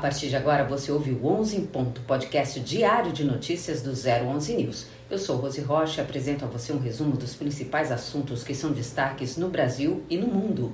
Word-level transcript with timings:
partir 0.00 0.30
de 0.30 0.36
agora 0.36 0.64
você 0.64 0.90
ouve 0.90 1.10
o 1.10 1.26
11 1.26 1.56
em 1.58 1.66
ponto, 1.66 2.00
podcast 2.00 2.58
diário 2.58 3.12
de 3.12 3.22
notícias 3.22 3.82
do 3.82 3.90
011 3.90 4.54
News. 4.54 4.86
Eu 5.10 5.18
sou 5.18 5.36
Rose 5.36 5.60
Rocha 5.60 6.00
e 6.00 6.04
apresento 6.04 6.42
a 6.42 6.48
você 6.48 6.72
um 6.72 6.78
resumo 6.78 7.18
dos 7.18 7.34
principais 7.34 7.92
assuntos 7.92 8.42
que 8.42 8.54
são 8.54 8.72
destaques 8.72 9.36
no 9.36 9.50
Brasil 9.50 10.02
e 10.08 10.16
no 10.16 10.26
mundo. 10.26 10.72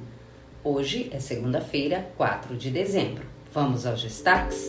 Hoje 0.63 1.11
é 1.13 1.19
segunda-feira, 1.19 2.09
4 2.17 2.57
de 2.57 2.71
dezembro. 2.71 3.25
Vamos 3.53 3.85
aos 3.85 4.01
destaques? 4.01 4.69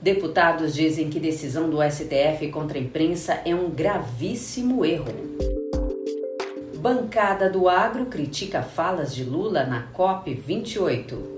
Deputados 0.00 0.74
dizem 0.74 1.10
que 1.10 1.20
decisão 1.20 1.68
do 1.68 1.78
STF 1.82 2.50
contra 2.50 2.78
a 2.78 2.80
imprensa 2.80 3.42
é 3.44 3.54
um 3.54 3.68
gravíssimo 3.68 4.86
erro. 4.86 5.12
Bancada 6.78 7.50
do 7.50 7.68
Agro 7.68 8.06
critica 8.06 8.62
falas 8.62 9.14
de 9.14 9.22
Lula 9.22 9.64
na 9.64 9.82
COP 9.92 10.32
28. 10.32 11.33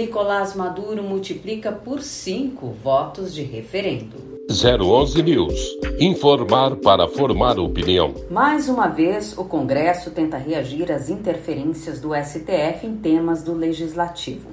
Nicolás 0.00 0.54
Maduro 0.54 1.02
multiplica 1.02 1.70
por 1.70 2.00
cinco 2.00 2.68
votos 2.68 3.34
de 3.34 3.42
referendo. 3.42 4.16
011 4.48 5.22
News. 5.22 5.78
Informar 6.00 6.76
para 6.76 7.06
formar 7.06 7.58
opinião. 7.58 8.14
Mais 8.30 8.70
uma 8.70 8.88
vez, 8.88 9.36
o 9.36 9.44
Congresso 9.44 10.10
tenta 10.10 10.38
reagir 10.38 10.90
às 10.90 11.10
interferências 11.10 12.00
do 12.00 12.14
STF 12.14 12.86
em 12.86 12.96
temas 12.96 13.42
do 13.42 13.52
legislativo. 13.52 14.48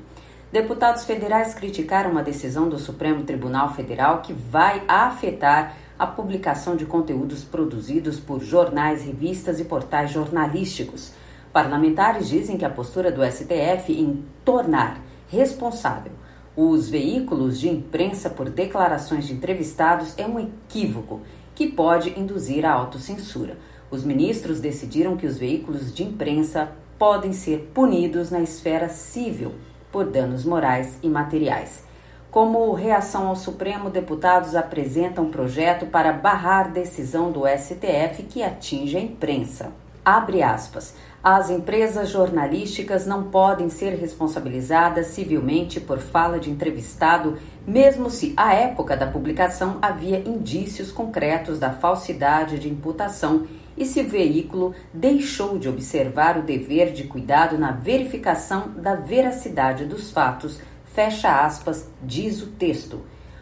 Deputados 0.51 1.05
federais 1.05 1.53
criticaram 1.53 2.11
uma 2.11 2.23
decisão 2.23 2.67
do 2.67 2.77
Supremo 2.77 3.23
Tribunal 3.23 3.73
Federal 3.73 4.21
que 4.21 4.33
vai 4.33 4.83
afetar 4.85 5.77
a 5.97 6.05
publicação 6.05 6.75
de 6.75 6.85
conteúdos 6.85 7.45
produzidos 7.45 8.19
por 8.19 8.43
jornais, 8.43 9.01
revistas 9.01 9.61
e 9.61 9.63
portais 9.63 10.11
jornalísticos. 10.11 11.13
Parlamentares 11.53 12.27
dizem 12.27 12.57
que 12.57 12.65
a 12.65 12.69
postura 12.69 13.09
do 13.09 13.23
STF 13.23 13.93
em 13.93 14.25
tornar 14.43 15.06
responsável. 15.27 16.11
Os 16.55 16.89
veículos 16.89 17.59
de 17.59 17.69
imprensa 17.69 18.29
por 18.29 18.49
declarações 18.49 19.27
de 19.27 19.33
entrevistados 19.33 20.13
é 20.17 20.25
um 20.25 20.39
equívoco 20.39 21.21
que 21.53 21.67
pode 21.67 22.19
induzir 22.19 22.65
a 22.65 22.71
autocensura. 22.71 23.57
Os 23.91 24.03
ministros 24.03 24.59
decidiram 24.59 25.15
que 25.15 25.27
os 25.27 25.37
veículos 25.37 25.93
de 25.93 26.03
imprensa 26.03 26.71
podem 26.97 27.31
ser 27.31 27.71
punidos 27.73 28.31
na 28.31 28.41
esfera 28.41 28.89
civil 28.89 29.53
por 29.91 30.05
danos 30.05 30.43
morais 30.43 30.97
e 31.01 31.07
materiais. 31.07 31.83
Como 32.29 32.73
reação 32.73 33.27
ao 33.27 33.35
Supremo, 33.35 33.89
deputados 33.89 34.55
apresentam 34.55 35.25
um 35.25 35.31
projeto 35.31 35.85
para 35.85 36.11
barrar 36.11 36.71
decisão 36.71 37.31
do 37.31 37.47
STF 37.47 38.23
que 38.23 38.43
atinge 38.43 38.97
a 38.97 38.99
imprensa. 38.99 39.71
Abre 40.07 40.41
aspas. 40.41 40.93
As 41.21 41.49
empresas 41.49 42.07
jornalísticas 42.07 43.05
não 43.05 43.23
podem 43.23 43.67
ser 43.67 43.89
responsabilizadas 43.95 45.07
civilmente 45.07 45.81
por 45.81 45.99
fala 45.99 46.39
de 46.39 46.49
entrevistado, 46.49 47.37
mesmo 47.67 48.09
se, 48.09 48.33
à 48.37 48.53
época 48.53 48.95
da 48.95 49.05
publicação, 49.05 49.79
havia 49.81 50.19
indícios 50.19 50.93
concretos 50.93 51.59
da 51.59 51.71
falsidade 51.71 52.57
de 52.57 52.69
imputação 52.69 53.47
e 53.75 53.83
se 53.83 53.99
o 53.99 54.07
veículo 54.07 54.73
deixou 54.93 55.59
de 55.59 55.67
observar 55.67 56.37
o 56.37 56.43
dever 56.43 56.93
de 56.93 57.03
cuidado 57.03 57.57
na 57.57 57.71
verificação 57.71 58.69
da 58.77 58.95
veracidade 58.95 59.83
dos 59.83 60.09
fatos. 60.09 60.61
Fecha 60.85 61.45
aspas, 61.45 61.85
diz 62.01 62.41
o 62.41 62.47
texto. 62.47 63.01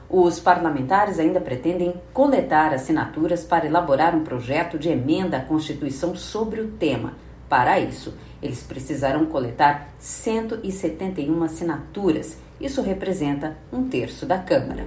Os 0.09 0.39
parlamentares 0.39 1.19
ainda 1.19 1.41
pretendem 1.41 1.93
coletar 2.13 2.73
assinaturas 2.73 3.43
para 3.43 3.65
elaborar 3.65 4.15
um 4.15 4.23
projeto 4.23 4.77
de 4.77 4.89
emenda 4.89 5.37
à 5.37 5.41
Constituição 5.41 6.15
sobre 6.15 6.61
o 6.61 6.67
tema. 6.71 7.13
Para 7.49 7.79
isso, 7.79 8.13
eles 8.41 8.63
precisarão 8.63 9.25
coletar 9.25 9.89
171 9.99 11.43
assinaturas. 11.43 12.37
Isso 12.59 12.81
representa 12.81 13.57
um 13.71 13.87
terço 13.87 14.25
da 14.25 14.37
Câmara. 14.37 14.85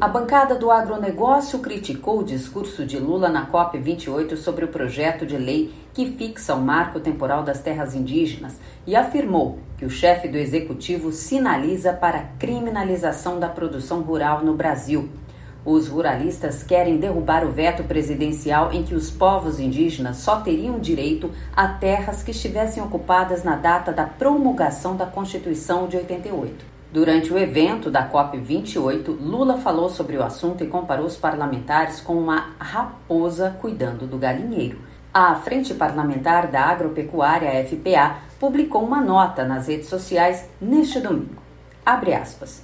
A 0.00 0.06
bancada 0.06 0.54
do 0.54 0.70
agronegócio 0.70 1.58
criticou 1.58 2.20
o 2.20 2.24
discurso 2.24 2.86
de 2.86 3.00
Lula 3.00 3.28
na 3.28 3.50
COP28 3.50 4.36
sobre 4.36 4.64
o 4.64 4.68
projeto 4.68 5.26
de 5.26 5.36
lei 5.36 5.74
que 5.92 6.12
fixa 6.12 6.54
o 6.54 6.62
marco 6.62 7.00
temporal 7.00 7.42
das 7.42 7.60
terras 7.60 7.96
indígenas 7.96 8.60
e 8.86 8.94
afirmou 8.94 9.58
que 9.76 9.84
o 9.84 9.90
chefe 9.90 10.28
do 10.28 10.38
executivo 10.38 11.10
sinaliza 11.10 11.92
para 11.92 12.18
a 12.18 12.24
criminalização 12.38 13.40
da 13.40 13.48
produção 13.48 14.00
rural 14.02 14.44
no 14.44 14.54
Brasil. 14.54 15.08
Os 15.64 15.88
ruralistas 15.88 16.62
querem 16.62 16.98
derrubar 16.98 17.44
o 17.44 17.50
veto 17.50 17.82
presidencial 17.82 18.72
em 18.72 18.84
que 18.84 18.94
os 18.94 19.10
povos 19.10 19.58
indígenas 19.58 20.18
só 20.18 20.36
teriam 20.42 20.78
direito 20.78 21.28
a 21.56 21.66
terras 21.66 22.22
que 22.22 22.30
estivessem 22.30 22.80
ocupadas 22.80 23.42
na 23.42 23.56
data 23.56 23.92
da 23.92 24.04
promulgação 24.04 24.96
da 24.96 25.06
Constituição 25.06 25.88
de 25.88 25.96
88. 25.96 26.77
Durante 26.90 27.30
o 27.30 27.38
evento 27.38 27.90
da 27.90 28.10
COP28, 28.10 29.08
Lula 29.20 29.58
falou 29.58 29.90
sobre 29.90 30.16
o 30.16 30.22
assunto 30.22 30.64
e 30.64 30.68
comparou 30.68 31.04
os 31.04 31.18
parlamentares 31.18 32.00
com 32.00 32.14
uma 32.14 32.54
raposa 32.58 33.54
cuidando 33.60 34.06
do 34.06 34.16
galinheiro. 34.16 34.78
A 35.12 35.34
Frente 35.34 35.74
Parlamentar 35.74 36.46
da 36.46 36.62
Agropecuária, 36.62 37.62
FPA, 37.66 38.16
publicou 38.40 38.82
uma 38.82 39.02
nota 39.02 39.44
nas 39.44 39.68
redes 39.68 39.88
sociais 39.88 40.48
neste 40.58 40.98
domingo. 40.98 41.42
Abre 41.84 42.14
aspas. 42.14 42.62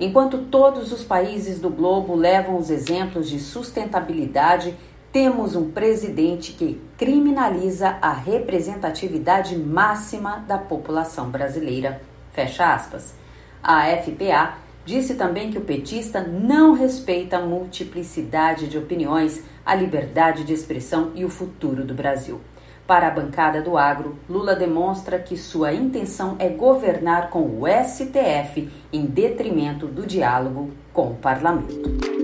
Enquanto 0.00 0.38
todos 0.38 0.90
os 0.90 1.04
países 1.04 1.60
do 1.60 1.68
globo 1.68 2.14
levam 2.14 2.56
os 2.56 2.70
exemplos 2.70 3.28
de 3.28 3.38
sustentabilidade, 3.38 4.74
temos 5.12 5.54
um 5.54 5.70
presidente 5.70 6.52
que 6.52 6.80
criminaliza 6.96 7.98
a 8.00 8.12
representatividade 8.12 9.54
máxima 9.54 10.44
da 10.48 10.56
população 10.56 11.28
brasileira. 11.28 12.00
Fecha 12.32 12.72
aspas. 12.74 13.25
A 13.62 13.86
FPA 13.96 14.54
disse 14.84 15.16
também 15.16 15.50
que 15.50 15.58
o 15.58 15.62
petista 15.62 16.20
não 16.20 16.72
respeita 16.72 17.38
a 17.38 17.44
multiplicidade 17.44 18.68
de 18.68 18.78
opiniões, 18.78 19.42
a 19.64 19.74
liberdade 19.74 20.44
de 20.44 20.52
expressão 20.52 21.10
e 21.14 21.24
o 21.24 21.28
futuro 21.28 21.84
do 21.84 21.92
Brasil. 21.92 22.40
Para 22.86 23.08
a 23.08 23.10
bancada 23.10 23.60
do 23.60 23.76
agro, 23.76 24.16
Lula 24.30 24.54
demonstra 24.54 25.18
que 25.18 25.36
sua 25.36 25.72
intenção 25.72 26.36
é 26.38 26.48
governar 26.48 27.30
com 27.30 27.40
o 27.40 27.64
STF 27.66 28.70
em 28.92 29.06
detrimento 29.06 29.88
do 29.88 30.06
diálogo 30.06 30.70
com 30.92 31.10
o 31.10 31.16
parlamento. 31.16 32.16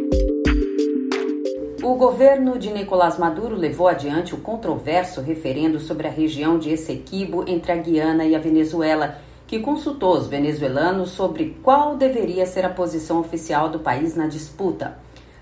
O 1.82 1.97
governo 1.97 2.60
de 2.60 2.70
Nicolás 2.72 3.19
Maduro 3.19 3.56
levou 3.56 3.88
adiante 3.88 4.37
o 4.37 4.38
controverso 4.38 5.20
referendo 5.20 5.81
sobre 5.81 6.06
a 6.06 6.10
região 6.10 6.56
de 6.56 6.70
Essequibo 6.70 7.44
entre 7.49 7.72
a 7.72 7.76
Guiana 7.76 8.25
e 8.25 8.37
a 8.37 8.38
Venezuela 8.38 9.19
que 9.52 9.58
consultou 9.58 10.16
os 10.16 10.28
venezuelanos 10.28 11.10
sobre 11.10 11.58
qual 11.62 11.94
deveria 11.94 12.46
ser 12.46 12.64
a 12.64 12.70
posição 12.70 13.20
oficial 13.20 13.68
do 13.68 13.80
país 13.80 14.16
na 14.16 14.26
disputa. 14.26 14.96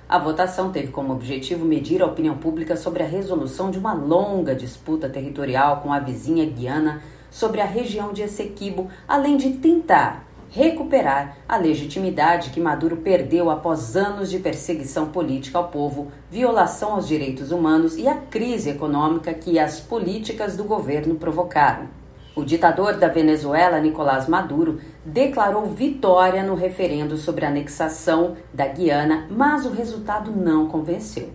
A 0.08 0.18
votação 0.18 0.72
teve 0.72 0.88
como 0.88 1.12
objetivo 1.12 1.64
medir 1.64 2.02
a 2.02 2.06
opinião 2.06 2.36
pública 2.36 2.76
sobre 2.76 3.04
a 3.04 3.06
resolução 3.06 3.70
de 3.70 3.78
uma 3.78 3.92
longa 3.92 4.52
disputa 4.52 5.08
territorial 5.08 5.76
com 5.76 5.92
a 5.92 6.00
vizinha 6.00 6.44
Guiana 6.44 7.00
sobre 7.30 7.60
a 7.60 7.64
região 7.64 8.12
de 8.12 8.22
Essequibo, 8.22 8.88
além 9.06 9.36
de 9.36 9.50
tentar 9.50 10.26
recuperar 10.50 11.36
a 11.48 11.56
legitimidade 11.56 12.50
que 12.50 12.58
Maduro 12.58 12.96
perdeu 12.96 13.48
após 13.48 13.96
anos 13.96 14.28
de 14.28 14.40
perseguição 14.40 15.06
política 15.06 15.56
ao 15.56 15.68
povo, 15.68 16.10
violação 16.28 16.94
aos 16.94 17.06
direitos 17.06 17.52
humanos 17.52 17.96
e 17.96 18.08
a 18.08 18.16
crise 18.16 18.70
econômica 18.70 19.32
que 19.32 19.56
as 19.56 19.78
políticas 19.78 20.56
do 20.56 20.64
governo 20.64 21.14
provocaram. 21.14 21.99
O 22.40 22.44
ditador 22.44 22.96
da 22.96 23.06
Venezuela, 23.06 23.78
Nicolás 23.80 24.26
Maduro, 24.26 24.80
declarou 25.04 25.66
vitória 25.66 26.42
no 26.42 26.54
referendo 26.54 27.18
sobre 27.18 27.44
a 27.44 27.48
anexação 27.48 28.34
da 28.50 28.66
Guiana, 28.66 29.26
mas 29.30 29.66
o 29.66 29.70
resultado 29.70 30.32
não 30.32 30.66
convenceu. 30.66 31.28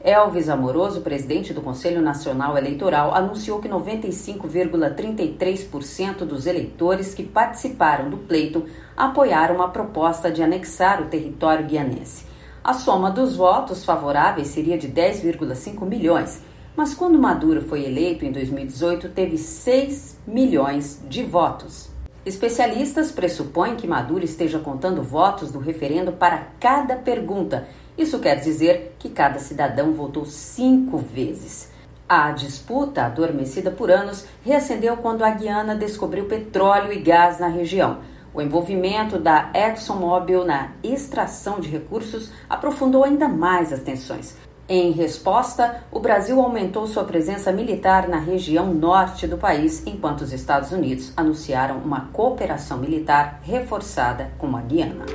Elvis 0.00 0.48
Amoroso, 0.48 1.00
presidente 1.00 1.52
do 1.52 1.60
Conselho 1.60 2.00
Nacional 2.00 2.56
Eleitoral, 2.56 3.12
anunciou 3.12 3.58
que 3.58 3.68
95,33% 3.68 6.18
dos 6.18 6.46
eleitores 6.46 7.12
que 7.12 7.24
participaram 7.24 8.08
do 8.08 8.18
pleito 8.18 8.66
apoiaram 8.96 9.60
a 9.60 9.66
proposta 9.66 10.30
de 10.30 10.44
anexar 10.44 11.02
o 11.02 11.06
território 11.06 11.66
guianense. 11.66 12.24
A 12.62 12.72
soma 12.72 13.10
dos 13.10 13.34
votos 13.34 13.84
favoráveis 13.84 14.46
seria 14.46 14.78
de 14.78 14.88
10,5 14.88 15.84
milhões 15.84 16.40
mas 16.76 16.94
quando 16.94 17.18
Maduro 17.18 17.62
foi 17.62 17.84
eleito 17.84 18.24
em 18.24 18.30
2018, 18.30 19.08
teve 19.08 19.38
6 19.38 20.18
milhões 20.26 21.00
de 21.08 21.24
votos. 21.24 21.88
Especialistas 22.24 23.10
pressupõem 23.10 23.76
que 23.76 23.86
Maduro 23.86 24.24
esteja 24.24 24.58
contando 24.58 25.02
votos 25.02 25.50
do 25.50 25.58
referendo 25.58 26.12
para 26.12 26.48
cada 26.60 26.96
pergunta. 26.96 27.66
Isso 27.96 28.18
quer 28.18 28.40
dizer 28.40 28.94
que 28.98 29.08
cada 29.08 29.38
cidadão 29.38 29.92
votou 29.92 30.26
cinco 30.26 30.98
vezes. 30.98 31.70
A 32.08 32.30
disputa, 32.30 33.04
adormecida 33.04 33.70
por 33.70 33.90
anos, 33.90 34.26
reacendeu 34.44 34.96
quando 34.98 35.24
a 35.24 35.30
Guiana 35.30 35.74
descobriu 35.74 36.26
petróleo 36.26 36.92
e 36.92 37.00
gás 37.00 37.38
na 37.38 37.48
região. 37.48 37.98
O 38.34 38.42
envolvimento 38.42 39.18
da 39.18 39.50
ExxonMobil 39.54 40.44
na 40.44 40.72
extração 40.84 41.58
de 41.58 41.68
recursos 41.68 42.30
aprofundou 42.50 43.02
ainda 43.02 43.26
mais 43.26 43.72
as 43.72 43.80
tensões. 43.80 44.36
Em 44.68 44.90
resposta, 44.90 45.84
o 45.92 46.00
Brasil 46.00 46.40
aumentou 46.40 46.88
sua 46.88 47.04
presença 47.04 47.52
militar 47.52 48.08
na 48.08 48.18
região 48.18 48.74
norte 48.74 49.24
do 49.24 49.38
país, 49.38 49.86
enquanto 49.86 50.22
os 50.22 50.32
Estados 50.32 50.72
Unidos 50.72 51.12
anunciaram 51.16 51.78
uma 51.78 52.08
cooperação 52.12 52.76
militar 52.78 53.38
reforçada 53.44 54.32
com 54.36 54.56
a 54.56 54.60
Guiana. 54.60 55.06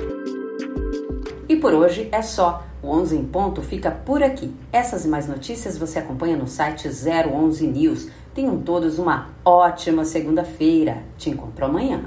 E 1.50 1.58
por 1.58 1.74
hoje 1.74 2.08
é 2.14 2.22
só. 2.22 2.64
O 2.82 2.88
11 2.88 3.18
em 3.18 3.26
ponto 3.26 3.62
fica 3.62 3.92
por 3.92 4.24
aqui. 4.24 4.56
Essas 4.72 5.04
e 5.04 5.10
mais 5.10 5.28
notícias 5.28 5.78
você 5.78 6.00
acompanha 6.00 6.38
no 6.38 6.48
site 6.48 6.88
011 6.88 7.68
News. 7.68 8.08
Tenham 8.34 8.58
todos 8.62 8.98
uma 8.98 9.28
ótima 9.44 10.06
segunda-feira. 10.06 11.04
Te 11.18 11.30
encontro 11.30 11.66
amanhã. 11.66 12.02